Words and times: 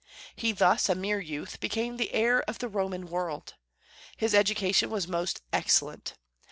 He 0.35 0.51
thus, 0.51 0.89
a 0.89 0.95
mere 0.95 1.19
youth, 1.19 1.59
became 1.59 1.97
the 1.97 2.11
heir 2.11 2.41
of 2.49 2.57
the 2.57 2.67
Roman 2.67 3.05
world. 3.07 3.53
His 4.17 4.33
education 4.33 4.89
was 4.89 5.07
most 5.07 5.41
excellent. 5.53 6.15